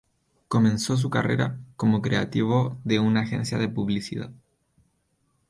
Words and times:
Comenzó 0.47 0.97
su 0.97 1.11
carrera 1.11 1.59
como 1.75 2.01
creativo 2.01 2.75
de 2.83 2.97
una 2.97 3.19
agencia 3.19 3.59
de 3.59 3.67
publicidad. 3.69 4.31